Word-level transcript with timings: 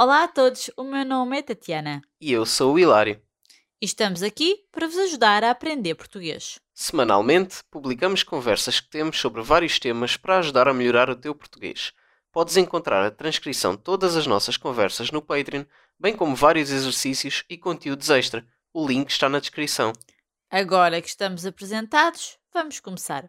Olá 0.00 0.22
a 0.22 0.28
todos, 0.28 0.70
o 0.76 0.84
meu 0.84 1.04
nome 1.04 1.38
é 1.38 1.42
Tatiana 1.42 2.00
E 2.20 2.30
eu 2.30 2.46
sou 2.46 2.74
o 2.74 2.78
Hilário. 2.78 3.20
e 3.82 3.84
estamos 3.84 4.22
aqui 4.22 4.64
para 4.70 4.86
vos 4.86 4.96
ajudar 4.96 5.42
a 5.42 5.50
aprender 5.50 5.96
português. 5.96 6.60
Semanalmente, 6.72 7.64
publicamos 7.68 8.22
conversas 8.22 8.78
que 8.78 8.88
temos 8.88 9.18
sobre 9.18 9.42
vários 9.42 9.80
temas 9.80 10.16
para 10.16 10.38
ajudar 10.38 10.68
a 10.68 10.72
melhorar 10.72 11.10
o 11.10 11.16
teu 11.16 11.34
português. 11.34 11.92
Podes 12.30 12.56
encontrar 12.56 13.04
a 13.04 13.10
transcrição 13.10 13.74
de 13.74 13.82
todas 13.82 14.14
as 14.14 14.24
nossas 14.24 14.56
conversas 14.56 15.10
no 15.10 15.20
Patreon, 15.20 15.64
bem 15.98 16.14
como 16.14 16.36
vários 16.36 16.70
exercícios 16.70 17.44
e 17.50 17.58
conteúdos 17.58 18.08
extra. 18.08 18.46
O 18.72 18.86
link 18.86 19.10
está 19.10 19.28
na 19.28 19.40
descrição. 19.40 19.92
Agora 20.48 21.02
que 21.02 21.08
estamos 21.08 21.44
apresentados, 21.44 22.38
vamos 22.54 22.78
começar. 22.78 23.28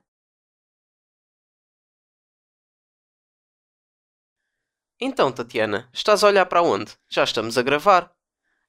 Então, 5.00 5.32
Tatiana, 5.32 5.90
estás 5.94 6.24
a 6.24 6.28
olhar 6.28 6.46
para 6.46 6.62
onde? 6.62 6.92
Já 7.10 7.24
estamos 7.24 7.58
a 7.58 7.62
gravar. 7.62 8.14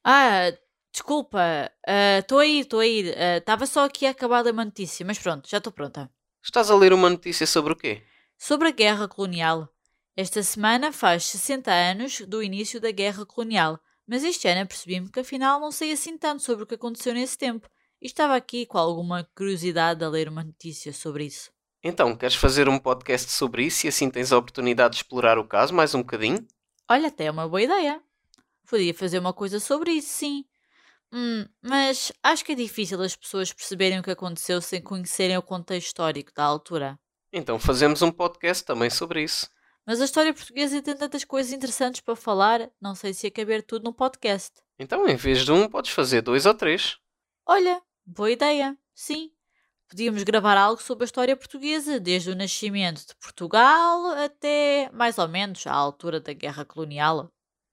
Ah, 0.05 0.53
desculpa, 0.93 1.41
estou 2.19 2.39
a 2.39 2.47
ir, 2.47 2.61
estou 2.61 2.79
a 2.79 2.87
ir. 2.87 3.17
Estava 3.39 3.67
só 3.67 3.85
aqui 3.85 4.07
a 4.07 4.11
acabar 4.11 4.45
de 4.45 4.51
uma 4.53 4.65
notícia, 4.65 5.05
mas 5.05 5.19
pronto, 5.19 5.49
já 5.49 5.59
estou 5.59 5.73
pronta. 5.73 6.09
Estás 6.43 6.71
a 6.71 6.77
ler 6.77 6.93
uma 6.93 7.11
notícia 7.11 7.47
sobre 7.47 7.73
o 7.73 7.77
quê? 7.77 8.03
Sobre 8.39 8.69
a 8.69 8.71
guerra 8.71 9.09
colonial. 9.09 9.69
Esta 10.17 10.43
semana 10.43 10.93
faz 10.93 11.25
60 11.25 11.71
anos 11.71 12.21
do 12.21 12.43
início 12.43 12.81
da 12.81 12.91
guerra 12.93 13.27
colonial, 13.27 13.81
mas 14.07 14.23
este 14.23 14.47
ano 14.47 14.67
percebi-me 14.67 15.11
que 15.11 15.21
afinal 15.21 15.59
não 15.59 15.73
sei 15.73 15.93
assim 15.93 16.17
tanto 16.17 16.43
sobre 16.43 16.63
o 16.63 16.67
que 16.67 16.77
aconteceu 16.77 17.13
nesse 17.13 17.37
tempo. 17.37 17.69
E 18.01 18.07
estava 18.07 18.37
aqui 18.37 18.65
com 18.67 18.79
alguma 18.79 19.29
curiosidade 19.37 20.05
a 20.05 20.09
ler 20.09 20.29
uma 20.29 20.45
notícia 20.45 20.93
sobre 20.93 21.25
isso. 21.25 21.51
Então, 21.83 22.15
queres 22.15 22.35
fazer 22.35 22.69
um 22.69 22.79
podcast 22.79 23.31
sobre 23.31 23.65
isso 23.65 23.87
e 23.87 23.89
assim 23.89 24.11
tens 24.11 24.33
a 24.33 24.39
oportunidade 24.39 24.93
de 24.93 24.97
explorar 24.99 25.39
o 25.39 25.47
caso 25.47 25.73
mais 25.73 25.95
um 25.95 26.01
bocadinho? 26.01 26.47
Olha, 26.89 27.09
até 27.09 27.25
é 27.25 27.31
uma 27.31 27.49
boa 27.49 27.63
ideia. 27.63 28.03
Podia 28.69 28.93
fazer 28.93 29.19
uma 29.19 29.33
coisa 29.33 29.59
sobre 29.59 29.93
isso, 29.93 30.11
sim. 30.11 30.45
Hum, 31.13 31.47
mas 31.63 32.13
acho 32.23 32.45
que 32.45 32.53
é 32.53 32.55
difícil 32.55 33.01
as 33.01 33.17
pessoas 33.17 33.53
perceberem 33.53 33.99
o 33.99 34.03
que 34.03 34.11
aconteceu 34.11 34.61
sem 34.61 34.81
conhecerem 34.81 35.37
o 35.39 35.43
contexto 35.43 35.87
histórico 35.89 36.33
da 36.35 36.45
altura. 36.45 36.99
Então 37.33 37.59
fazemos 37.59 38.03
um 38.03 38.13
podcast 38.13 38.65
também 38.65 38.91
sobre 38.91 39.23
isso. 39.23 39.49
Mas 39.87 40.01
a 40.01 40.05
história 40.05 40.35
portuguesa 40.35 40.83
tem 40.83 40.95
tantas 40.95 41.25
coisas 41.25 41.53
interessantes 41.53 42.01
para 42.01 42.15
falar, 42.15 42.71
não 42.81 42.95
sei 42.95 43.15
se 43.15 43.27
ia 43.27 43.31
caber 43.31 43.63
tudo 43.63 43.85
num 43.85 43.93
podcast. 43.93 44.53
Então, 44.79 45.09
em 45.09 45.17
vez 45.17 45.45
de 45.45 45.51
um, 45.51 45.69
podes 45.69 45.91
fazer 45.91 46.21
dois 46.21 46.47
ou 46.47 46.55
três. 46.55 46.99
Olha, 47.47 47.83
boa 48.07 48.31
ideia, 48.31 48.77
sim. 48.95 49.33
Podíamos 49.91 50.23
gravar 50.23 50.57
algo 50.57 50.81
sobre 50.81 51.03
a 51.03 51.07
história 51.07 51.37
portuguesa, 51.37 51.99
desde 51.99 52.31
o 52.31 52.37
nascimento 52.37 53.05
de 53.05 53.13
Portugal 53.17 54.07
até 54.13 54.89
mais 54.93 55.19
ou 55.19 55.27
menos 55.27 55.67
à 55.67 55.73
altura 55.73 56.21
da 56.21 56.33
Guerra 56.33 56.65
Colonial. 56.65 57.29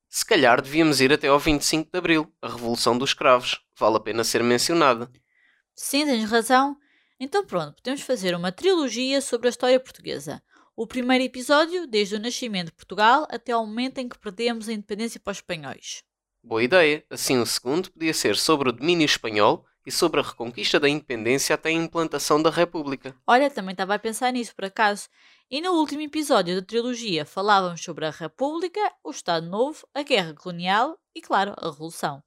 Se 0.09 0.25
calhar 0.25 0.59
devíamos 0.59 0.99
ir 0.99 1.13
até 1.13 1.27
ao 1.27 1.37
25 1.37 1.91
de 1.91 1.95
Abril, 1.95 2.33
a 2.41 2.47
Revolução 2.47 2.97
dos 2.97 3.13
Cravos. 3.13 3.61
Vale 3.77 3.97
a 3.97 3.99
pena 3.99 4.23
ser 4.23 4.43
mencionada. 4.43 5.11
Sim, 5.75 6.07
tens 6.07 6.27
razão. 6.27 6.75
Então 7.19 7.45
pronto, 7.45 7.75
podemos 7.75 8.01
fazer 8.01 8.33
uma 8.33 8.51
trilogia 8.51 9.21
sobre 9.21 9.47
a 9.47 9.51
história 9.51 9.79
portuguesa. 9.79 10.41
O 10.75 10.87
primeiro 10.87 11.23
episódio, 11.23 11.85
desde 11.85 12.15
o 12.15 12.19
nascimento 12.19 12.69
de 12.69 12.75
Portugal 12.75 13.27
até 13.29 13.51
ao 13.51 13.63
momento 13.63 13.99
em 13.99 14.09
que 14.09 14.17
perdemos 14.17 14.67
a 14.67 14.73
independência 14.73 15.19
para 15.19 15.33
os 15.33 15.37
espanhóis. 15.37 16.01
Boa 16.43 16.63
ideia. 16.63 17.05
Assim, 17.11 17.37
o 17.37 17.45
segundo 17.45 17.91
podia 17.91 18.13
ser 18.15 18.37
sobre 18.37 18.69
o 18.69 18.71
domínio 18.71 19.05
espanhol 19.05 19.66
e 19.87 19.91
sobre 19.91 20.19
a 20.19 20.23
reconquista 20.23 20.81
da 20.81 20.89
independência 20.89 21.55
até 21.55 21.69
a 21.69 21.71
implantação 21.71 22.41
da 22.41 22.49
República. 22.49 23.15
Olha, 23.25 23.49
também 23.49 23.71
estava 23.71 23.95
a 23.95 23.99
pensar 23.99 24.33
nisso 24.33 24.53
por 24.53 24.65
acaso. 24.65 25.07
E 25.49 25.61
no 25.61 25.71
último 25.71 26.01
episódio 26.01 26.59
da 26.59 26.61
trilogia 26.61 27.25
falávamos 27.25 27.81
sobre 27.81 28.05
a 28.05 28.11
República, 28.11 28.81
o 29.01 29.11
Estado 29.11 29.47
Novo, 29.47 29.87
a 29.95 30.03
Guerra 30.03 30.33
Colonial 30.33 30.99
e, 31.15 31.21
claro, 31.21 31.53
a 31.55 31.69
Revolução. 31.69 32.21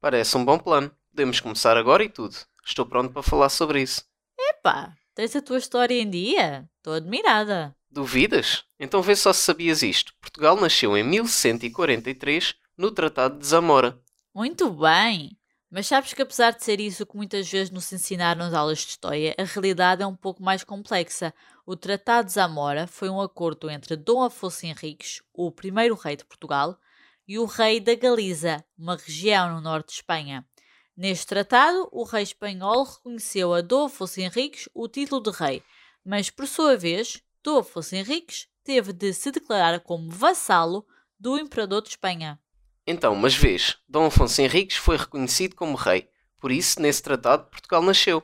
Parece 0.00 0.36
um 0.36 0.44
bom 0.44 0.60
plano. 0.60 0.92
Podemos 1.10 1.40
começar 1.40 1.76
agora 1.76 2.04
e 2.04 2.08
tudo. 2.08 2.36
Estou 2.64 2.86
pronto 2.86 3.12
para 3.12 3.22
falar 3.22 3.48
sobre 3.48 3.82
isso. 3.82 4.04
Epá, 4.38 4.96
tens 5.12 5.34
a 5.34 5.42
tua 5.42 5.58
história 5.58 6.00
em 6.00 6.08
dia? 6.08 6.70
Estou 6.76 6.94
admirada. 6.94 7.74
Duvidas? 7.90 8.64
Então 8.78 9.02
vê 9.02 9.16
só 9.16 9.32
se 9.32 9.40
sabias 9.40 9.82
isto. 9.82 10.14
Portugal 10.20 10.54
nasceu 10.54 10.96
em 10.96 11.02
1143 11.02 12.54
no 12.78 12.92
Tratado 12.92 13.40
de 13.40 13.46
Zamora. 13.46 14.00
Muito 14.32 14.70
bem! 14.70 15.36
Mas 15.74 15.86
sabes 15.86 16.12
que 16.12 16.20
apesar 16.20 16.52
de 16.52 16.62
ser 16.62 16.80
isso 16.80 17.06
que 17.06 17.16
muitas 17.16 17.50
vezes 17.50 17.70
nos 17.70 17.90
ensinaram 17.90 18.44
nas 18.44 18.52
aulas 18.52 18.80
de 18.80 18.88
história, 18.88 19.34
a 19.38 19.42
realidade 19.42 20.02
é 20.02 20.06
um 20.06 20.14
pouco 20.14 20.42
mais 20.42 20.62
complexa. 20.62 21.32
O 21.64 21.74
Tratado 21.74 22.26
de 22.26 22.34
Zamora 22.34 22.86
foi 22.86 23.08
um 23.08 23.18
acordo 23.18 23.70
entre 23.70 23.96
Dom 23.96 24.22
Afonso 24.22 24.66
Henriques, 24.66 25.22
o 25.32 25.50
primeiro 25.50 25.94
rei 25.94 26.14
de 26.14 26.26
Portugal, 26.26 26.78
e 27.26 27.38
o 27.38 27.46
rei 27.46 27.80
da 27.80 27.94
Galiza, 27.94 28.62
uma 28.76 28.96
região 28.96 29.54
no 29.54 29.62
norte 29.62 29.86
de 29.86 29.92
Espanha. 29.94 30.46
Neste 30.94 31.26
tratado, 31.26 31.88
o 31.90 32.04
rei 32.04 32.22
espanhol 32.22 32.84
reconheceu 32.84 33.54
a 33.54 33.62
Dom 33.62 33.86
Afonso 33.86 34.20
Henriques 34.20 34.68
o 34.74 34.86
título 34.86 35.22
de 35.22 35.30
rei, 35.30 35.62
mas 36.04 36.28
por 36.28 36.46
sua 36.46 36.76
vez, 36.76 37.22
Dom 37.42 37.60
Afonso 37.60 37.96
Henriques 37.96 38.46
teve 38.62 38.92
de 38.92 39.14
se 39.14 39.30
declarar 39.30 39.80
como 39.80 40.10
vassalo 40.10 40.86
do 41.18 41.38
imperador 41.38 41.80
de 41.80 41.88
Espanha. 41.88 42.38
Então, 42.86 43.14
mas 43.14 43.34
vês, 43.34 43.76
Dom 43.88 44.06
Afonso 44.06 44.40
Henriques 44.40 44.76
foi 44.76 44.96
reconhecido 44.96 45.54
como 45.54 45.76
rei. 45.76 46.08
Por 46.40 46.50
isso, 46.50 46.80
nesse 46.80 47.02
tratado, 47.02 47.48
Portugal 47.48 47.82
nasceu. 47.82 48.22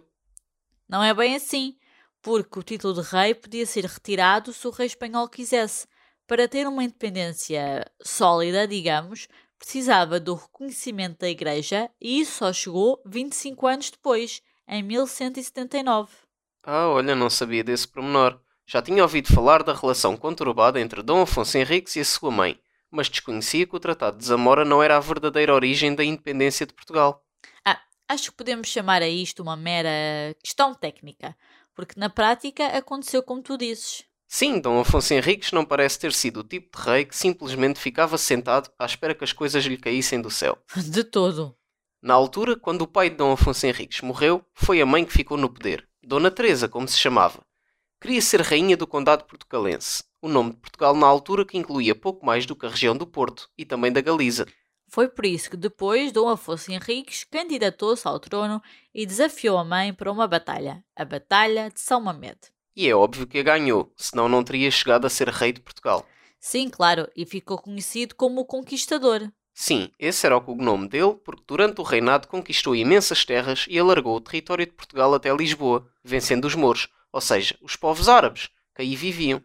Não 0.89 1.03
é 1.03 1.15
bem 1.15 1.37
assim, 1.37 1.77
porque 2.21 2.59
o 2.59 2.63
título 2.63 2.95
de 2.95 3.09
rei 3.09 3.35
podia 3.35 3.65
ser 3.65 3.85
retirado 3.85 4.53
se 4.53 4.67
o 4.67 4.71
rei 4.71 4.87
espanhol 4.87 5.29
quisesse. 5.29 5.87
Para 6.27 6.49
ter 6.49 6.67
uma 6.67 6.83
independência 6.83 7.91
sólida, 8.03 8.67
digamos, 8.67 9.29
precisava 9.59 10.21
do 10.21 10.35
reconhecimento 10.35 11.21
da 11.21 11.29
Igreja 11.29 11.91
e 12.01 12.21
isso 12.21 12.39
só 12.39 12.53
chegou 12.53 13.01
25 13.07 13.67
anos 13.67 13.91
depois, 13.91 14.43
em 14.67 14.83
1179. 14.83 16.11
Ah, 16.63 16.89
olha, 16.89 17.15
não 17.15 17.31
sabia 17.31 17.65
desse 17.65 17.89
pormenor. 17.89 18.39
Já 18.67 18.83
tinha 18.83 19.03
ouvido 19.03 19.33
falar 19.33 19.63
da 19.63 19.73
relação 19.73 20.17
conturbada 20.17 20.79
entre 20.79 21.03
Dom 21.03 21.23
Afonso 21.23 21.57
Henriques 21.57 21.97
e 21.97 22.01
a 22.01 22.05
sua 22.05 22.31
mãe, 22.31 22.61
mas 22.91 23.09
desconhecia 23.09 23.67
que 23.67 23.77
o 23.77 23.81
Tratado 23.81 24.19
de 24.19 24.25
Zamora 24.25 24.65
não 24.65 24.83
era 24.83 24.97
a 24.97 25.01
verdadeira 25.01 25.55
origem 25.55 25.95
da 25.95 26.05
independência 26.05 26.67
de 26.67 26.75
Portugal. 26.75 27.25
Ah, 27.65 27.81
acho 28.09 28.31
que 28.31 28.37
podemos 28.37 28.69
chamar 28.69 29.03
a 29.03 29.09
isto 29.09 29.43
uma 29.43 29.57
mera 29.57 30.35
questão 30.43 30.75
técnica, 30.75 31.37
porque 31.75 31.99
na 31.99 32.09
prática 32.09 32.67
aconteceu 32.69 33.23
como 33.23 33.43
tu 33.43 33.57
dizes. 33.57 34.05
Sim, 34.27 34.61
Dom 34.61 34.79
Afonso 34.79 35.15
Henriques 35.15 35.53
não 35.53 35.65
parece 35.65 35.99
ter 35.99 36.13
sido 36.13 36.41
o 36.41 36.45
tipo 36.45 36.77
de 36.79 36.85
rei 36.85 37.05
que 37.07 37.17
simplesmente 37.17 37.81
ficava 37.81 38.19
sentado 38.19 38.71
à 38.79 38.85
espera 38.85 39.15
que 39.15 39.25
as 39.25 39.33
coisas 39.33 39.65
lhe 39.65 39.79
caíssem 39.79 40.21
do 40.21 40.31
céu. 40.31 40.59
De 40.77 41.03
todo. 41.03 41.57
Na 42.03 42.15
altura, 42.15 42.55
quando 42.55 42.83
o 42.83 42.87
pai 42.87 43.11
de 43.11 43.17
Dom 43.17 43.33
Afonso 43.33 43.67
Henriques 43.67 44.03
morreu, 44.03 44.45
foi 44.55 44.81
a 44.81 44.87
mãe 44.87 45.05
que 45.05 45.13
ficou 45.13 45.37
no 45.37 45.49
poder, 45.49 45.89
Dona 46.03 46.31
Teresa, 46.31 46.69
como 46.69 46.87
se 46.87 46.99
chamava. 46.99 47.43
Queria 48.01 48.23
ser 48.23 48.41
rainha 48.43 48.77
do 48.77 48.87
condado 48.87 49.25
portugalense, 49.25 50.05
o 50.21 50.29
nome 50.29 50.51
de 50.51 50.57
Portugal 50.57 50.95
na 50.95 51.07
altura 51.07 51.45
que 51.45 51.59
incluía 51.59 51.95
pouco 51.95 52.25
mais 52.25 52.47
do 52.47 52.57
que 52.57 52.67
a 52.67 52.69
região 52.69 52.97
do 52.97 53.07
Porto 53.07 53.49
e 53.57 53.65
também 53.65 53.93
da 53.93 54.01
Galiza. 54.01 54.47
Foi 54.91 55.09
por 55.09 55.27
isso 55.27 55.51
que 55.51 55.57
depois 55.57 56.13
Dom 56.13 56.29
Afonso 56.29 56.73
Henriques 56.73 57.25
candidatou-se 57.25 58.09
ao 58.09 58.19
trono 58.19 58.63
e 58.95 59.05
desafiou 59.05 59.59
a 59.59 59.65
mãe 59.65 59.93
para 59.93 60.11
uma 60.11 60.27
batalha, 60.27 60.83
a 60.97 61.05
Batalha 61.05 61.71
de 61.71 61.81
São 61.81 62.01
Mamede. 62.01 62.51
E 62.75 62.89
é 62.89 62.95
óbvio 62.95 63.27
que 63.27 63.39
a 63.39 63.43
ganhou, 63.43 63.93
senão 63.97 64.29
não 64.29 64.43
teria 64.43 64.71
chegado 64.71 65.05
a 65.07 65.11
ser 65.11 65.29
rei 65.29 65.53
de 65.53 65.61
Portugal. 65.61 66.07
Sim, 66.41 66.69
claro, 66.71 67.09
e 67.15 67.27
ficou 67.27 67.59
conhecido 67.59 68.15
como 68.15 68.41
o 68.41 68.47
Conquistador. 68.47 69.31
Sim, 69.53 69.91
esse 69.99 70.25
era 70.25 70.37
o 70.37 70.41
cognome 70.41 70.89
dele, 70.89 71.17
porque 71.25 71.43
durante 71.47 71.81
o 71.81 71.85
reinado 71.85 72.29
conquistou 72.29 72.77
imensas 72.77 73.25
terras 73.25 73.67
e 73.69 73.77
alargou 73.77 74.17
o 74.17 74.21
território 74.21 74.65
de 74.65 74.73
Portugal 74.73 75.13
até 75.13 75.35
Lisboa, 75.35 75.91
vencendo 76.05 76.45
os 76.45 76.55
mouros, 76.55 76.89
ou 77.13 77.21
seja, 77.21 77.59
os 77.61 77.75
povos 77.75 78.09
árabes, 78.09 78.49
que 78.75 78.83
aí 78.83 78.95
viviam. 78.95 79.43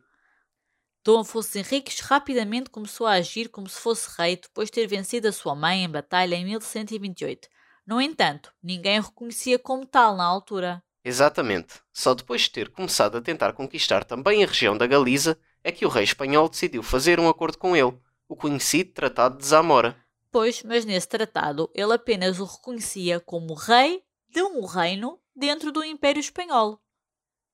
Dom 1.05 1.19
Afonso 1.19 1.57
Henriques 1.57 1.99
rapidamente 1.99 2.69
começou 2.69 3.05
a 3.05 3.13
agir 3.13 3.49
como 3.49 3.67
se 3.67 3.77
fosse 3.77 4.09
rei 4.17 4.37
depois 4.37 4.69
de 4.69 4.73
ter 4.73 4.87
vencido 4.87 5.27
a 5.27 5.33
sua 5.33 5.53
mãe 5.53 5.83
em 5.83 5.89
batalha 5.89 6.35
em 6.35 6.45
1128. 6.45 7.49
No 7.85 7.99
entanto, 7.99 8.53
ninguém 8.63 8.99
o 8.99 9.03
reconhecia 9.03 9.59
como 9.59 9.85
tal 9.85 10.15
na 10.15 10.23
altura. 10.23 10.81
Exatamente. 11.03 11.81
Só 11.91 12.13
depois 12.13 12.43
de 12.43 12.51
ter 12.51 12.69
começado 12.69 13.17
a 13.17 13.21
tentar 13.21 13.51
conquistar 13.51 14.05
também 14.05 14.45
a 14.45 14.47
região 14.47 14.77
da 14.77 14.87
Galiza 14.87 15.37
é 15.61 15.73
que 15.73 15.85
o 15.85 15.89
rei 15.89 16.05
espanhol 16.05 16.47
decidiu 16.47 16.81
fazer 16.81 17.19
um 17.19 17.27
acordo 17.27 17.57
com 17.57 17.75
ele, 17.75 17.99
o 18.29 18.35
conhecido 18.37 18.93
Tratado 18.93 19.37
de 19.37 19.45
Zamora. 19.45 19.97
Pois, 20.31 20.63
mas 20.63 20.85
nesse 20.85 21.09
tratado 21.09 21.69
ele 21.75 21.93
apenas 21.93 22.39
o 22.39 22.45
reconhecia 22.45 23.19
como 23.19 23.53
rei 23.53 24.01
de 24.29 24.41
um 24.41 24.65
reino 24.65 25.19
dentro 25.35 25.69
do 25.69 25.83
Império 25.83 26.21
Espanhol. 26.21 26.79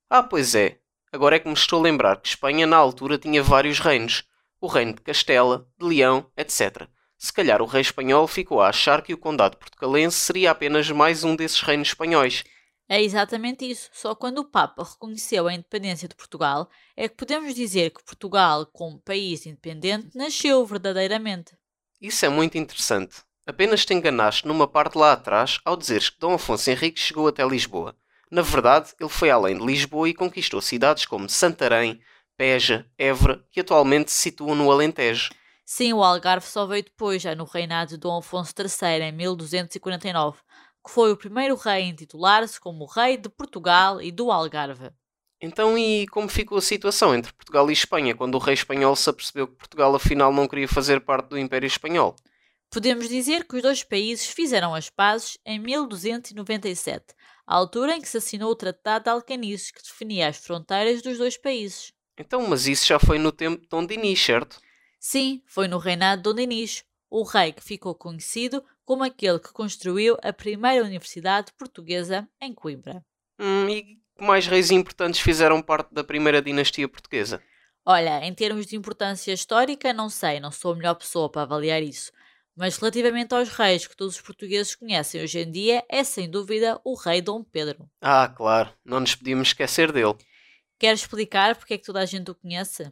Ah, 0.08 0.22
pois 0.22 0.54
é. 0.54 0.80
Agora 1.12 1.36
é 1.36 1.40
que 1.40 1.48
me 1.48 1.54
estou 1.54 1.80
a 1.80 1.84
lembrar 1.84 2.22
que 2.22 2.28
Espanha 2.28 2.68
na 2.68 2.78
altura 2.78 3.18
tinha 3.18 3.42
vários 3.42 3.80
reinos. 3.80 4.24
O 4.62 4.68
reino 4.68 4.94
de 4.94 5.02
Castela, 5.02 5.68
de 5.80 5.86
Leão, 5.86 6.30
etc. 6.38 6.88
Se 7.18 7.34
calhar 7.34 7.62
o 7.62 7.66
rei 7.66 7.82
espanhol 7.82 8.28
ficou 8.28 8.62
a 8.62 8.70
achar 8.70 9.02
que 9.02 9.14
o 9.14 9.18
condado 9.18 9.58
portugalense 9.58 10.18
seria 10.18 10.52
apenas 10.52 10.90
mais 10.92 11.24
um 11.24 11.36
desses 11.36 11.62
reinos 11.62 11.90
espanhóis. 11.90 12.44
É 12.88 13.02
exatamente 13.02 13.70
isso. 13.70 13.90
Só 13.92 14.16
quando 14.16 14.40
o 14.40 14.46
Papa 14.46 14.84
reconheceu 14.84 15.48
a 15.48 15.54
independência 15.54 16.08
de 16.08 16.16
Portugal 16.16 16.70
é 16.96 17.10
que 17.10 17.16
podemos 17.16 17.54
dizer 17.54 17.90
que 17.92 18.04
Portugal, 18.04 18.66
como 18.68 19.02
país 19.02 19.46
independente, 19.46 20.16
nasceu 20.16 20.66
verdadeiramente. 20.66 21.58
Isso 22.00 22.26
é 22.26 22.30
muito 22.30 22.58
interessante. 22.58 23.18
Apenas 23.46 23.86
te 23.86 23.94
enganaste 23.94 24.48
numa 24.48 24.68
parte 24.68 24.98
lá 24.98 25.12
atrás 25.12 25.60
ao 25.66 25.76
dizeres 25.76 26.10
que 26.10 26.20
Dom 26.20 26.36
Afonso 26.36 26.70
Henriques 26.70 27.04
chegou 27.04 27.28
até 27.28 27.46
Lisboa. 27.46 27.96
Na 28.30 28.42
verdade, 28.42 28.94
ele 29.00 29.10
foi 29.10 29.30
além 29.30 29.58
de 29.58 29.66
Lisboa 29.66 30.08
e 30.08 30.14
conquistou 30.14 30.62
cidades 30.62 31.06
como 31.06 31.30
Santarém, 31.30 32.00
Peja, 32.38 32.86
Évora, 32.98 33.44
que 33.52 33.60
atualmente 33.60 34.12
se 34.12 34.18
situam 34.20 34.56
no 34.56 34.72
Alentejo. 34.72 35.30
Sim, 35.66 35.94
o 35.94 36.04
Algarve 36.04 36.48
só 36.48 36.66
veio 36.66 36.84
depois, 36.84 37.22
já 37.22 37.36
no 37.36 37.44
reinado 37.44 37.92
de 37.92 37.98
Dom 37.98 38.18
Afonso 38.18 38.54
III, 38.58 39.04
em 39.04 39.12
1249, 39.12 40.40
que 40.86 40.92
foi 40.92 41.12
o 41.12 41.18
primeiro 41.18 41.56
rei 41.56 41.84
em 41.84 41.96
titular-se 41.96 42.60
como 42.60 42.86
rei 42.86 43.18
de 43.18 43.30
Portugal 43.30 44.02
e 44.02 44.12
do 44.12 44.32
Algarve. 44.32 44.90
Então, 45.42 45.78
e 45.78 46.06
como 46.08 46.28
ficou 46.28 46.58
a 46.58 46.62
situação 46.62 47.16
entre 47.16 47.32
Portugal 47.34 47.70
e 47.70 47.74
Espanha 47.74 48.16
quando 48.16 48.36
o 48.36 48.40
rei 48.40 48.54
espanhol 48.54 48.96
se 48.96 49.10
apercebeu 49.10 49.48
que 49.48 49.56
Portugal 49.56 49.96
afinal 49.96 50.34
não 50.34 50.48
queria 50.48 50.68
fazer 50.68 51.00
parte 51.00 51.30
do 51.30 51.38
Império 51.38 51.68
Espanhol? 51.68 52.16
Podemos 52.72 53.08
dizer 53.08 53.46
que 53.48 53.56
os 53.56 53.62
dois 53.62 53.84
países 53.84 54.28
fizeram 54.28 54.76
as 54.76 54.90
pazes 54.90 55.38
em 55.46 55.58
1297, 55.58 57.16
a 57.50 57.56
altura 57.56 57.96
em 57.96 58.02
que 58.02 58.08
se 58.08 58.18
assinou 58.18 58.52
o 58.52 58.56
Tratado 58.56 59.06
de 59.06 59.10
Alcanices, 59.10 59.72
que 59.72 59.82
definia 59.82 60.28
as 60.28 60.38
fronteiras 60.38 61.02
dos 61.02 61.18
dois 61.18 61.36
países. 61.36 61.92
Então, 62.16 62.48
mas 62.48 62.68
isso 62.68 62.86
já 62.86 63.00
foi 63.00 63.18
no 63.18 63.32
tempo 63.32 63.64
de 63.64 63.68
Dom 63.68 63.88
Dinis, 63.88 64.24
certo? 64.24 64.62
Sim, 65.00 65.42
foi 65.48 65.68
no 65.68 65.80
reinado 65.80 66.22
de 66.22 66.30
Dom 66.30 66.36
Dinis, 66.36 66.86
o 67.10 67.24
rei 67.24 67.52
que 67.52 67.64
ficou 67.64 67.96
conhecido 67.96 68.64
como 68.86 69.04
aquele 69.04 69.40
que 69.40 69.52
construiu 69.52 70.16
a 70.22 70.32
primeira 70.32 70.86
universidade 70.86 71.52
portuguesa 71.54 72.30
em 72.40 72.54
Coimbra. 72.54 73.04
Hum, 73.40 73.68
e 73.68 73.82
que 74.16 74.24
mais 74.24 74.46
reis 74.46 74.70
importantes 74.70 75.20
fizeram 75.20 75.60
parte 75.60 75.92
da 75.92 76.04
primeira 76.04 76.44
dinastia 76.44 76.88
portuguesa? 76.88 77.42
Olha, 77.84 78.24
em 78.24 78.34
termos 78.36 78.68
de 78.68 78.76
importância 78.76 79.34
histórica, 79.34 79.92
não 79.92 80.08
sei, 80.08 80.40
não 80.40 80.52
sou 80.52 80.74
a 80.74 80.76
melhor 80.76 80.94
pessoa 80.94 81.28
para 81.28 81.42
avaliar 81.42 81.82
isso. 81.82 82.12
Mas 82.60 82.76
relativamente 82.76 83.34
aos 83.34 83.48
reis 83.48 83.88
que 83.88 83.96
todos 83.96 84.16
os 84.16 84.22
portugueses 84.22 84.76
conhecem 84.76 85.24
hoje 85.24 85.40
em 85.40 85.50
dia, 85.50 85.82
é 85.88 86.04
sem 86.04 86.30
dúvida 86.30 86.78
o 86.84 86.94
rei 86.94 87.22
Dom 87.22 87.42
Pedro. 87.42 87.90
Ah, 88.02 88.28
claro, 88.28 88.74
não 88.84 89.00
nos 89.00 89.16
podíamos 89.16 89.48
esquecer 89.48 89.94
dele. 89.94 90.18
Queres 90.78 91.00
explicar 91.00 91.56
porque 91.56 91.76
é 91.76 91.78
que 91.78 91.86
toda 91.86 92.02
a 92.02 92.06
gente 92.06 92.30
o 92.30 92.36
conhece? 92.36 92.92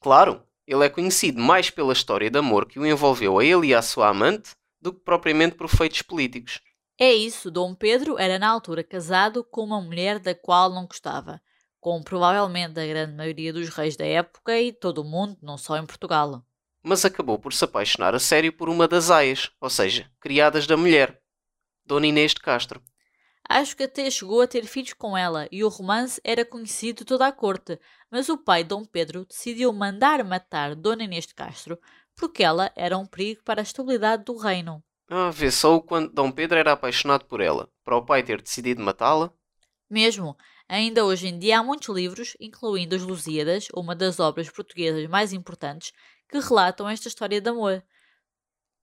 Claro, 0.00 0.42
ele 0.66 0.84
é 0.84 0.88
conhecido 0.88 1.40
mais 1.40 1.70
pela 1.70 1.92
história 1.92 2.28
de 2.28 2.40
amor 2.40 2.66
que 2.66 2.80
o 2.80 2.84
envolveu 2.84 3.38
a 3.38 3.44
ele 3.44 3.68
e 3.68 3.74
à 3.74 3.80
sua 3.82 4.08
amante 4.08 4.56
do 4.80 4.92
que 4.92 4.98
propriamente 4.98 5.54
por 5.54 5.68
feitos 5.68 6.02
políticos. 6.02 6.60
É 6.98 7.12
isso, 7.12 7.52
Dom 7.52 7.76
Pedro 7.76 8.18
era 8.18 8.36
na 8.36 8.48
altura 8.48 8.82
casado 8.82 9.44
com 9.44 9.62
uma 9.62 9.80
mulher 9.80 10.18
da 10.18 10.34
qual 10.34 10.70
não 10.70 10.88
gostava, 10.88 11.40
como 11.78 12.02
provavelmente 12.02 12.80
a 12.80 12.86
grande 12.88 13.14
maioria 13.14 13.52
dos 13.52 13.68
reis 13.68 13.96
da 13.96 14.04
época 14.04 14.60
e 14.60 14.72
todo 14.72 15.02
o 15.02 15.04
mundo, 15.04 15.38
não 15.40 15.56
só 15.56 15.76
em 15.76 15.86
Portugal. 15.86 16.44
Mas 16.88 17.04
acabou 17.04 17.38
por 17.38 17.52
se 17.52 17.62
apaixonar 17.62 18.14
a 18.14 18.18
sério 18.18 18.50
por 18.50 18.66
uma 18.66 18.88
das 18.88 19.10
aias, 19.10 19.50
ou 19.60 19.68
seja, 19.68 20.10
criadas 20.18 20.66
da 20.66 20.74
mulher, 20.74 21.20
Dona 21.84 22.06
Inês 22.06 22.32
de 22.32 22.40
Castro. 22.40 22.80
Acho 23.46 23.76
que 23.76 23.82
até 23.82 24.10
chegou 24.10 24.40
a 24.40 24.46
ter 24.46 24.64
filhos 24.64 24.94
com 24.94 25.14
ela 25.14 25.46
e 25.52 25.62
o 25.62 25.68
romance 25.68 26.18
era 26.24 26.46
conhecido 26.46 27.04
toda 27.04 27.26
a 27.26 27.32
corte, 27.32 27.78
mas 28.10 28.30
o 28.30 28.38
pai 28.38 28.64
Dom 28.64 28.86
Pedro 28.86 29.26
decidiu 29.26 29.70
mandar 29.70 30.24
matar 30.24 30.74
Dona 30.74 31.04
Inês 31.04 31.26
de 31.26 31.34
Castro 31.34 31.78
porque 32.16 32.42
ela 32.42 32.72
era 32.74 32.96
um 32.96 33.04
perigo 33.04 33.42
para 33.44 33.60
a 33.60 33.62
estabilidade 33.62 34.24
do 34.24 34.38
reino. 34.38 34.82
Ah, 35.10 35.30
vê 35.30 35.50
só 35.50 35.76
o 35.76 35.82
quanto 35.82 36.14
Dom 36.14 36.32
Pedro 36.32 36.56
era 36.56 36.72
apaixonado 36.72 37.26
por 37.26 37.42
ela, 37.42 37.68
para 37.84 37.98
o 37.98 38.06
pai 38.06 38.22
ter 38.22 38.40
decidido 38.40 38.82
matá-la. 38.82 39.30
Mesmo, 39.90 40.34
ainda 40.66 41.04
hoje 41.04 41.28
em 41.28 41.38
dia 41.38 41.58
há 41.58 41.62
muitos 41.62 41.94
livros, 41.94 42.34
incluindo 42.40 42.96
as 42.96 43.02
Lusíadas, 43.02 43.68
uma 43.74 43.94
das 43.94 44.18
obras 44.18 44.48
portuguesas 44.48 45.06
mais 45.06 45.34
importantes, 45.34 45.92
que 46.28 46.38
relatam 46.38 46.88
esta 46.88 47.08
história 47.08 47.40
de 47.40 47.48
amor. 47.48 47.82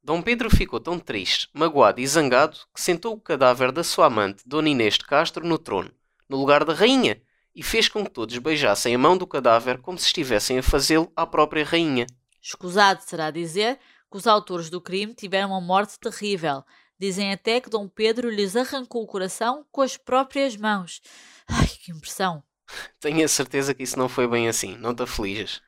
Dom 0.03 0.21
Pedro 0.21 0.50
ficou 0.50 0.80
tão 0.80 1.00
triste, 1.00 1.50
magoado 1.53 2.00
e 2.00 2.07
zangado 2.07 2.59
que 2.74 2.81
sentou 2.81 3.13
o 3.13 3.19
cadáver 3.19 3.71
da 3.71 3.83
sua 3.83 4.06
amante, 4.06 4.44
Dona 4.45 4.69
Inês 4.69 4.95
de 4.95 5.06
Castro, 5.06 5.45
no 5.45 5.57
trono, 5.57 5.92
no 6.30 6.38
lugar 6.38 6.63
da 6.63 6.74
rainha, 6.74 7.21
e 7.56 7.63
fez 7.63 7.88
com 7.88 8.03
que 8.03 8.12
todos 8.12 8.38
beijassem 8.38 8.94
a 8.94 8.97
mão 8.97 9.18
do 9.18 9.25
cadáver 9.25 9.80
como 9.80 9.97
se 9.97 10.06
estivessem 10.06 10.59
a 10.59 10.63
fazê-lo 10.63 11.12
à 11.15 11.25
própria 11.25 11.63
rainha. 11.63 12.06
Escusado 12.42 13.01
será 13.03 13.31
dizer 13.31 13.80
que 14.12 14.18
os 14.18 14.27
autores 14.27 14.69
do 14.69 14.80
crime 14.80 15.15
tiveram 15.15 15.50
uma 15.50 15.62
morte 15.62 15.97
terrível. 16.00 16.63
Dizem 17.00 17.33
até 17.33 17.59
que 17.59 17.69
Dom 17.69 17.88
Pedro 17.88 18.30
lhes 18.30 18.56
arrancou 18.56 19.03
o 19.03 19.07
coração 19.07 19.65
com 19.71 19.81
as 19.81 19.97
próprias 19.97 20.56
mãos. 20.56 21.01
Ai, 21.47 21.68
que 21.68 21.92
impressão! 21.92 22.44
Tenho 23.00 23.25
a 23.25 23.27
certeza 23.27 23.74
que 23.74 23.83
isso 23.83 23.97
não 23.97 24.07
foi 24.07 24.27
bem 24.27 24.47
assim, 24.47 24.77
não 24.77 24.94
te 24.94 25.03
aflijas. 25.03 25.62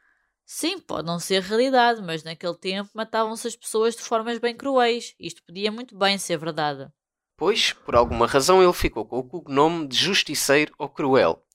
Sim, 0.49 0.79
pode 0.79 1.05
não 1.05 1.19
ser 1.19 1.41
realidade, 1.41 2.01
mas 2.01 2.23
naquele 2.23 2.55
tempo 2.55 2.89
matavam-se 2.93 3.45
as 3.49 3.55
pessoas 3.57 3.97
de 3.97 4.01
formas 4.01 4.37
bem 4.37 4.55
cruéis. 4.55 5.13
Isto 5.19 5.43
podia 5.43 5.69
muito 5.69 5.93
bem 5.97 6.17
ser 6.17 6.37
verdade. 6.37 6.89
Pois, 7.35 7.73
por 7.73 7.97
alguma 7.97 8.25
razão, 8.25 8.63
ele 8.63 8.71
ficou 8.71 9.05
com 9.05 9.19
o 9.19 9.27
cognome 9.27 9.85
de 9.85 9.97
Justiceiro 9.97 10.73
ou 10.79 10.87
Cruel. 10.87 11.45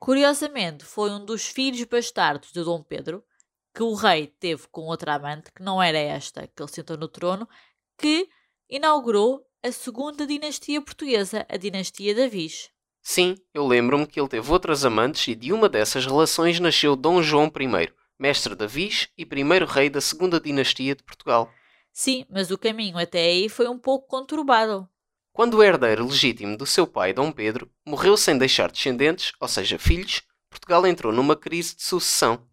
Curiosamente, 0.00 0.84
foi 0.84 1.12
um 1.12 1.24
dos 1.24 1.46
filhos 1.46 1.84
bastardos 1.84 2.50
de 2.50 2.64
Dom 2.64 2.82
Pedro 2.82 3.24
que 3.72 3.84
o 3.84 3.94
rei 3.94 4.26
teve 4.26 4.66
com 4.66 4.82
outra 4.82 5.14
amante, 5.14 5.52
que 5.52 5.62
não 5.62 5.80
era 5.80 5.96
esta 5.96 6.44
que 6.48 6.60
ele 6.60 6.70
sentou 6.70 6.96
no 6.96 7.06
trono, 7.06 7.48
que 7.96 8.28
inaugurou 8.68 9.46
a 9.62 9.70
segunda 9.70 10.26
dinastia 10.26 10.82
portuguesa, 10.82 11.46
a 11.48 11.56
dinastia 11.56 12.12
da 12.12 12.26
Viz. 12.26 12.68
Sim, 13.00 13.36
eu 13.54 13.64
lembro-me 13.64 14.08
que 14.08 14.18
ele 14.18 14.28
teve 14.28 14.50
outras 14.50 14.84
amantes 14.84 15.28
e 15.28 15.36
de 15.36 15.52
uma 15.52 15.68
dessas 15.68 16.04
relações 16.04 16.58
nasceu 16.58 16.96
Dom 16.96 17.22
João 17.22 17.46
I, 17.46 17.92
mestre 18.18 18.54
da 18.54 18.66
Viz 18.66 19.08
e 19.16 19.24
primeiro 19.24 19.66
rei 19.66 19.90
da 19.90 20.00
segunda 20.00 20.40
dinastia 20.40 20.94
de 20.94 21.02
Portugal. 21.02 21.52
Sim, 21.92 22.24
mas 22.28 22.50
o 22.50 22.58
caminho 22.58 22.98
até 22.98 23.20
aí 23.20 23.48
foi 23.48 23.68
um 23.68 23.78
pouco 23.78 24.08
conturbado. 24.08 24.88
Quando 25.32 25.54
o 25.54 25.62
herdeiro 25.62 26.06
legítimo 26.06 26.56
do 26.56 26.66
seu 26.66 26.86
pai, 26.86 27.12
Dom 27.12 27.32
Pedro, 27.32 27.70
morreu 27.84 28.16
sem 28.16 28.38
deixar 28.38 28.70
descendentes, 28.70 29.32
ou 29.40 29.48
seja, 29.48 29.78
filhos, 29.78 30.22
Portugal 30.48 30.86
entrou 30.86 31.12
numa 31.12 31.34
crise 31.34 31.74
de 31.74 31.82
sucessão. 31.82 32.46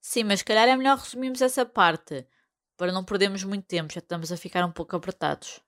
Sim, 0.00 0.24
mas 0.24 0.42
calhar 0.42 0.68
é 0.68 0.76
melhor 0.76 0.98
resumirmos 0.98 1.42
essa 1.42 1.66
parte, 1.66 2.26
para 2.76 2.92
não 2.92 3.04
perdermos 3.04 3.44
muito 3.44 3.66
tempo, 3.66 3.92
já 3.92 4.00
estamos 4.00 4.32
a 4.32 4.36
ficar 4.36 4.64
um 4.64 4.72
pouco 4.72 4.96
apertados. 4.96 5.60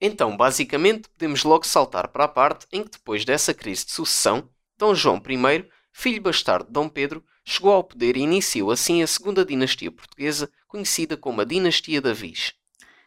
Então, 0.00 0.36
basicamente, 0.36 1.08
podemos 1.08 1.42
logo 1.44 1.66
saltar 1.66 2.08
para 2.08 2.24
a 2.24 2.28
parte 2.28 2.66
em 2.72 2.82
que 2.82 2.90
depois 2.90 3.24
dessa 3.24 3.54
crise 3.54 3.86
de 3.86 3.92
sucessão, 3.92 4.48
Dom 4.78 4.94
João 4.94 5.16
I, 5.16 5.68
filho 5.98 6.20
bastardo 6.20 6.66
de 6.66 6.72
Dom 6.72 6.90
Pedro, 6.90 7.24
chegou 7.42 7.72
ao 7.72 7.82
poder 7.82 8.18
e 8.18 8.20
iniciou 8.20 8.70
assim 8.70 9.02
a 9.02 9.06
segunda 9.06 9.46
dinastia 9.46 9.90
portuguesa, 9.90 10.50
conhecida 10.68 11.16
como 11.16 11.40
a 11.40 11.44
Dinastia 11.44 12.02
da 12.02 12.12
Viz. 12.12 12.52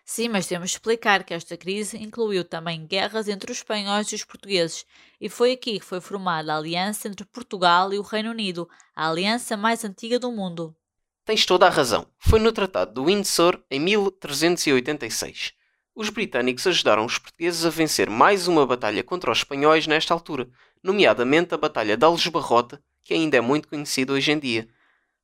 Sim, 0.04 0.30
mas 0.30 0.48
temos 0.48 0.72
de 0.72 0.78
explicar 0.78 1.24
que 1.24 1.36
esta 1.36 1.56
crise 1.56 1.98
incluiu 1.98 2.44
também 2.44 2.88
guerras 2.88 3.28
entre 3.28 3.52
os 3.52 3.60
espanhóis 3.60 4.12
e 4.12 4.16
os 4.16 4.24
portugueses, 4.24 4.88
e 5.22 5.30
foi 5.30 5.52
aqui 5.52 5.80
que 5.80 5.86
foi 5.86 6.02
formada 6.02 6.52
a 6.52 6.58
aliança 6.58 7.08
entre 7.08 7.28
Portugal 7.28 7.94
e 7.94 8.00
o 8.00 8.02
Reino 8.02 8.32
Unido, 8.32 8.68
a 8.96 9.08
aliança 9.08 9.56
mais 9.56 9.86
antiga 9.86 10.18
do 10.18 10.32
mundo. 10.32 10.76
Tens 11.24 11.46
toda 11.46 11.68
a 11.68 11.70
razão. 11.70 12.08
Foi 12.18 12.40
no 12.40 12.52
Tratado 12.52 13.00
de 13.00 13.06
Windsor, 13.06 13.62
em 13.70 13.80
1386. 13.80 15.54
Os 15.94 16.10
britânicos 16.10 16.66
ajudaram 16.66 17.06
os 17.06 17.18
portugueses 17.20 17.66
a 17.66 17.70
vencer 17.70 18.10
mais 18.10 18.48
uma 18.48 18.66
batalha 18.66 19.04
contra 19.04 19.32
os 19.32 19.40
espanhóis 19.40 19.86
nesta 19.86 20.14
altura, 20.14 20.50
nomeadamente 20.84 21.54
a 21.54 21.58
Batalha 21.58 21.98
de 21.98 22.06
Aljubarrota, 22.06 22.82
que 23.04 23.14
ainda 23.14 23.38
é 23.38 23.42
muito 23.42 23.68
conhecida 23.68 24.14
hoje 24.14 24.32
em 24.32 24.40
dia. 24.40 24.68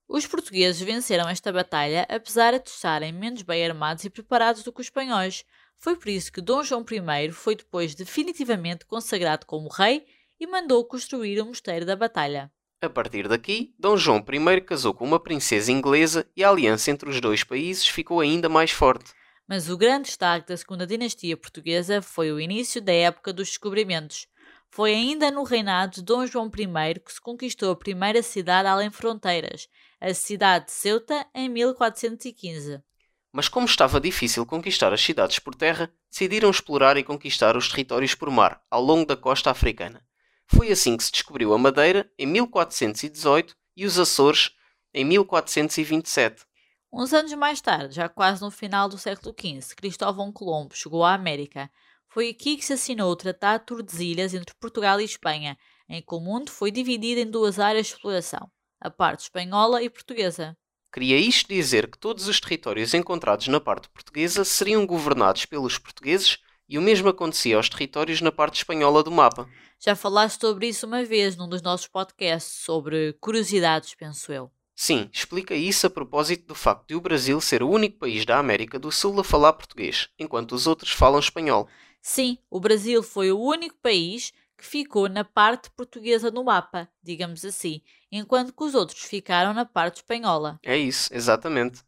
Os 0.08 0.28
portugueses 0.28 0.82
venceram 0.82 1.28
esta 1.28 1.52
batalha 1.52 2.06
apesar 2.10 2.58
de 2.60 2.70
estarem 2.70 3.12
menos 3.12 3.42
bem 3.42 3.66
armados 3.66 4.04
e 4.04 4.10
preparados 4.10 4.64
do 4.64 4.72
que 4.72 4.82
os 4.82 4.88
espanhóis. 4.88 5.44
Foi 5.78 5.96
por 5.96 6.10
isso 6.10 6.32
que 6.32 6.42
Dom 6.42 6.64
João 6.64 6.86
I 6.90 7.32
foi 7.32 7.56
depois 7.56 7.96
definitivamente 7.96 8.86
consagrado 8.86 9.46
como 9.46 9.68
rei 9.68 10.06
e 10.40 10.46
mandou 10.46 10.86
construir 10.86 11.42
o 11.42 11.46
Mosteiro 11.46 11.86
da 11.86 11.96
Batalha. 11.96 12.52
A 12.82 12.90
partir 12.90 13.28
daqui, 13.28 13.74
Dom 13.80 13.98
João 13.98 14.24
I 14.28 14.62
casou 14.62 14.94
com 14.94 15.06
uma 15.06 15.20
princesa 15.20 15.72
inglesa 15.72 16.28
e 16.36 16.44
a 16.44 16.50
aliança 16.50 16.92
entre 16.92 17.10
os 17.10 17.20
dois 17.20 17.44
países 17.44 17.88
ficou 17.88 18.20
ainda 18.20 18.48
mais 18.48 18.70
forte. 18.70 19.12
Mas 19.48 19.70
o 19.70 19.78
grande 19.78 20.06
destaque 20.06 20.48
da 20.48 20.58
segunda 20.58 20.86
dinastia 20.86 21.38
portuguesa 21.38 22.02
foi 22.02 22.32
o 22.32 22.40
início 22.40 22.82
da 22.82 22.94
época 22.94 23.32
dos 23.34 23.50
descobrimentos. 23.50 24.28
Foi 24.76 24.94
ainda 24.94 25.32
no 25.32 25.44
reinado 25.44 25.96
de 25.96 26.02
Dom 26.02 26.28
João 26.28 26.48
I 26.48 27.00
que 27.00 27.14
se 27.14 27.22
conquistou 27.22 27.72
a 27.72 27.78
primeira 27.78 28.22
cidade 28.22 28.68
além 28.68 28.92
fronteiras, 28.92 29.70
a 30.02 30.14
cidade 30.14 30.66
de 30.66 30.74
Ceuta, 30.74 31.26
em 31.34 31.48
1415. 31.48 32.84
Mas 33.32 33.48
como 33.48 33.66
estava 33.66 34.02
difícil 34.02 34.46
conquistar 34.46 34.92
as 34.92 35.00
cidades 35.00 35.40
por 35.40 35.56
terra, 35.56 35.90
decidiram 36.12 36.50
explorar 36.50 36.98
e 36.98 37.06
conquistar 37.06 37.56
os 37.56 37.70
territórios 37.70 38.16
por 38.16 38.30
mar, 38.30 38.62
ao 38.70 38.82
longo 38.82 39.06
da 39.06 39.16
costa 39.16 39.50
africana. 39.50 40.06
Foi 40.46 40.70
assim 40.70 40.98
que 40.98 41.06
se 41.06 41.12
descobriu 41.14 41.54
a 41.54 41.58
Madeira, 41.58 42.12
em 42.20 42.26
1418, 42.26 43.56
e 43.78 43.86
os 43.86 43.98
Açores, 43.98 44.52
em 44.94 45.06
1427. 45.06 46.44
Uns 46.92 47.14
anos 47.14 47.32
mais 47.36 47.62
tarde, 47.62 47.96
já 47.96 48.10
quase 48.10 48.42
no 48.42 48.52
final 48.52 48.90
do 48.90 48.98
século 48.98 49.34
XV, 49.40 49.74
Cristóvão 49.74 50.34
Colombo 50.34 50.76
chegou 50.76 51.06
à 51.06 51.14
América. 51.14 51.72
Foi 52.16 52.30
aqui 52.30 52.56
que 52.56 52.64
se 52.64 52.72
assinou 52.72 53.12
o 53.12 53.16
Tratado 53.18 53.60
de 53.60 53.66
Tordesilhas 53.66 54.34
entre 54.34 54.56
Portugal 54.56 55.02
e 55.02 55.04
Espanha, 55.04 55.58
em 55.90 56.02
que 56.02 56.16
o 56.16 56.20
mundo 56.22 56.50
foi 56.50 56.72
dividido 56.72 57.20
em 57.20 57.30
duas 57.30 57.60
áreas 57.60 57.88
de 57.88 57.92
exploração, 57.92 58.50
a 58.80 58.90
parte 58.90 59.24
espanhola 59.24 59.84
e 59.84 59.90
portuguesa. 59.90 60.56
Queria 60.94 61.18
isto 61.18 61.50
dizer 61.50 61.92
que 61.92 61.98
todos 61.98 62.30
os 62.30 62.40
territórios 62.40 62.94
encontrados 62.94 63.50
na 63.50 63.60
parte 63.60 63.90
portuguesa 63.90 64.46
seriam 64.46 64.86
governados 64.86 65.46
pelos 65.46 65.78
portugueses 65.78 66.38
e 66.70 66.78
o 66.78 66.82
mesmo 66.82 67.10
acontecia 67.10 67.58
aos 67.58 67.68
territórios 67.68 68.22
na 68.22 68.32
parte 68.32 68.60
espanhola 68.60 69.04
do 69.04 69.12
mapa. 69.12 69.50
Já 69.78 69.94
falaste 69.94 70.40
sobre 70.40 70.70
isso 70.70 70.88
uma 70.88 71.04
vez 71.04 71.36
num 71.36 71.50
dos 71.50 71.62
nossos 71.62 71.88
podcasts, 71.88 72.64
sobre 72.64 73.12
curiosidades, 73.20 73.94
penso 73.94 74.32
eu. 74.32 74.50
Sim, 74.74 75.10
explica 75.12 75.54
isso 75.54 75.86
a 75.86 75.90
propósito 75.90 76.48
do 76.48 76.56
facto 76.56 76.88
de 76.88 76.96
o 76.96 77.02
Brasil 77.02 77.42
ser 77.42 77.62
o 77.62 77.70
único 77.70 77.98
país 77.98 78.26
da 78.26 78.40
América 78.40 78.80
do 78.80 78.90
Sul 78.90 79.20
a 79.20 79.24
falar 79.24 79.52
português, 79.52 80.08
enquanto 80.18 80.54
os 80.54 80.66
outros 80.66 80.92
falam 80.92 81.20
espanhol. 81.20 81.68
Sim, 82.08 82.38
o 82.52 82.60
Brasil 82.60 83.02
foi 83.02 83.32
o 83.32 83.40
único 83.40 83.78
país 83.82 84.32
que 84.56 84.64
ficou 84.64 85.10
na 85.10 85.24
parte 85.24 85.72
portuguesa 85.72 86.30
no 86.30 86.44
mapa, 86.44 86.88
digamos 87.02 87.44
assim, 87.44 87.82
enquanto 88.12 88.54
que 88.54 88.64
os 88.64 88.76
outros 88.76 89.02
ficaram 89.02 89.56
na 89.56 89.66
parte 89.66 89.98
espanhola. 89.98 90.60
É 90.62 90.78
isso, 90.78 91.12
exatamente. 91.12 91.82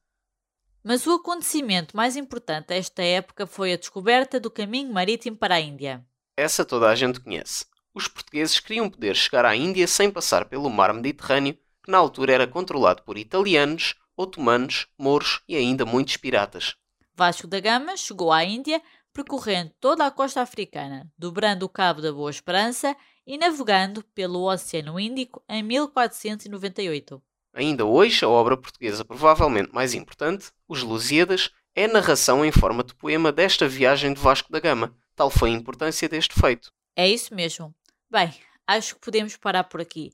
Mas 0.83 1.05
o 1.05 1.11
acontecimento 1.11 1.95
mais 1.95 2.15
importante 2.15 2.69
desta 2.69 3.03
época 3.03 3.45
foi 3.45 3.73
a 3.73 3.77
descoberta 3.77 4.39
do 4.39 4.49
caminho 4.49 4.91
marítimo 4.91 5.37
para 5.37 5.53
a 5.53 5.61
Índia. 5.61 6.03
Essa 6.35 6.65
toda 6.65 6.89
a 6.89 6.95
gente 6.95 7.19
conhece. 7.19 7.67
Os 7.93 8.07
portugueses 8.07 8.59
queriam 8.59 8.89
poder 8.89 9.15
chegar 9.15 9.45
à 9.45 9.55
Índia 9.55 9.85
sem 9.85 10.09
passar 10.09 10.45
pelo 10.45 10.67
mar 10.67 10.95
Mediterrâneo, 10.95 11.53
que 11.83 11.91
na 11.91 11.99
altura 11.99 12.33
era 12.33 12.47
controlado 12.47 13.03
por 13.03 13.19
italianos, 13.19 13.93
otomanos, 14.15 14.87
mouros 14.97 15.43
e 15.47 15.55
ainda 15.55 15.85
muitos 15.85 16.17
piratas. 16.17 16.75
Vasco 17.17 17.47
da 17.47 17.59
Gama 17.59 17.97
chegou 17.97 18.31
à 18.31 18.43
Índia 18.43 18.79
percorrendo 19.17 19.71
toda 19.79 20.05
a 20.05 20.11
costa 20.11 20.41
africana, 20.41 21.11
dobrando 21.17 21.65
o 21.65 21.69
Cabo 21.69 22.03
da 22.03 22.13
Boa 22.13 22.29
Esperança 22.29 22.95
e 23.25 23.35
navegando 23.35 24.03
pelo 24.13 24.43
Oceano 24.43 24.99
Índico 24.99 25.43
em 25.49 25.63
1498. 25.63 27.19
Ainda 27.51 27.83
hoje, 27.83 28.23
a 28.23 28.29
obra 28.29 28.55
portuguesa 28.55 29.03
provavelmente 29.03 29.73
mais 29.73 29.95
importante, 29.95 30.51
Os 30.67 30.83
Lusíadas, 30.83 31.49
é 31.73 31.85
a 31.85 31.87
narração 31.87 32.45
em 32.45 32.51
forma 32.51 32.83
de 32.83 32.93
poema 32.93 33.31
desta 33.31 33.67
viagem 33.67 34.13
de 34.13 34.21
Vasco 34.21 34.51
da 34.51 34.59
Gama. 34.59 34.95
Tal 35.15 35.31
foi 35.31 35.49
a 35.49 35.53
importância 35.53 36.07
deste 36.07 36.39
feito. 36.39 36.71
É 36.95 37.09
isso 37.09 37.33
mesmo. 37.33 37.73
Bem, 38.11 38.31
acho 38.67 38.93
que 38.93 39.01
podemos 39.01 39.35
parar 39.35 39.63
por 39.63 39.81
aqui. 39.81 40.11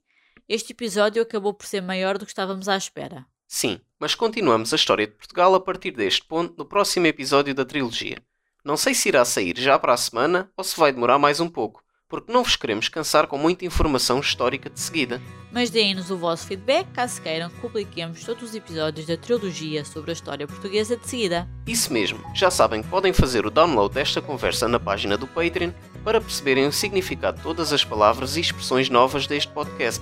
Este 0.48 0.72
episódio 0.72 1.22
acabou 1.22 1.54
por 1.54 1.66
ser 1.66 1.82
maior 1.82 2.18
do 2.18 2.26
que 2.26 2.32
estávamos 2.32 2.70
à 2.70 2.78
espera. 2.78 3.26
Sim, 3.50 3.82
mas 4.00 4.16
continuamos 4.16 4.72
a 4.72 4.78
história 4.78 5.06
de 5.06 5.14
Portugal 5.14 5.54
a 5.56 5.60
partir 5.60 5.92
deste 5.92 6.24
ponto 6.26 6.56
no 6.58 6.66
próximo 6.66 7.06
episódio 7.06 7.54
da 7.54 7.66
trilogia. 7.66 8.24
Não 8.66 8.78
sei 8.78 8.94
se 8.94 9.10
irá 9.10 9.26
sair 9.26 9.56
já 9.58 9.78
para 9.78 9.94
a 9.94 9.98
semana 9.98 10.50
ou 10.56 10.64
se 10.64 10.80
vai 10.80 10.94
demorar 10.94 11.20
mais 11.20 11.42
um 11.42 11.50
pouco, 11.50 11.84
porque 12.08 12.32
não 12.32 12.46
vos 12.46 12.56
queremos 12.56 12.88
cansar 12.88 13.28
com 13.28 13.38
muita 13.38 13.66
informação 13.66 14.22
histórica 14.22 14.70
de 14.70 14.80
seguida. 14.80 15.22
Mas 15.52 15.70
deem-nos 15.70 16.10
o 16.10 16.18
vosso 16.18 16.48
feedback 16.48 16.88
caso 16.94 17.22
queiram 17.22 17.50
que 17.50 17.60
publiquemos 17.60 18.24
todos 18.24 18.42
os 18.42 18.56
episódios 18.56 19.06
da 19.06 19.18
trilogia 19.18 19.84
sobre 19.84 20.12
a 20.12 20.14
história 20.14 20.48
portuguesa 20.48 20.96
de 20.96 21.06
seguida. 21.06 21.46
Isso 21.68 21.92
mesmo, 21.92 22.24
já 22.34 22.50
sabem 22.50 22.82
que 22.82 22.88
podem 22.88 23.12
fazer 23.12 23.46
o 23.46 23.52
download 23.52 23.94
desta 23.94 24.22
conversa 24.22 24.66
na 24.66 24.80
página 24.80 25.18
do 25.18 25.28
Patreon 25.28 25.74
para 26.02 26.22
perceberem 26.22 26.66
o 26.66 26.72
significado 26.72 27.40
de 27.40 27.44
todas 27.44 27.74
as 27.74 27.84
palavras 27.84 28.38
e 28.38 28.40
expressões 28.40 28.90
novas 28.90 29.28
deste 29.28 29.52
podcast. 29.52 30.02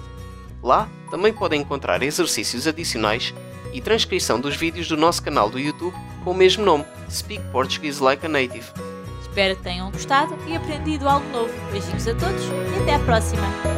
Lá 0.62 0.88
também 1.10 1.34
podem 1.34 1.62
encontrar 1.62 2.04
exercícios 2.04 2.68
adicionais 2.68 3.34
e 3.74 3.82
transcrição 3.82 4.40
dos 4.40 4.56
vídeos 4.56 4.88
do 4.88 4.96
nosso 4.96 5.24
canal 5.24 5.50
do 5.50 5.58
YouTube 5.58 5.96
com 6.24 6.32
o 6.32 6.36
mesmo 6.36 6.64
nome, 6.64 6.86
Speak 7.10 7.44
Portuguese 7.52 8.02
Like 8.02 8.26
a 8.26 8.30
Native. 8.30 8.66
Espero 9.22 9.56
que 9.56 9.64
tenham 9.64 9.92
gostado 9.92 10.38
e 10.48 10.56
aprendido 10.56 11.08
algo 11.08 11.28
novo. 11.30 11.54
Beijinhos 11.72 12.08
a 12.08 12.16
todos 12.16 12.44
e 12.76 12.82
até 12.82 12.96
à 12.96 13.00
próxima! 13.00 13.71